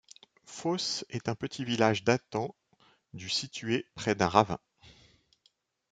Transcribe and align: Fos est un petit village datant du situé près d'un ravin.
Fos 0.45 0.77
est 1.11 1.29
un 1.29 1.35
petit 1.35 1.63
village 1.63 2.03
datant 2.03 2.55
du 3.13 3.29
situé 3.29 3.85
près 3.93 4.15
d'un 4.15 4.29
ravin. 4.29 4.57